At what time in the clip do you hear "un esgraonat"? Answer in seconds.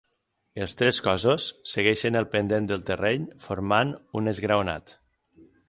4.23-4.99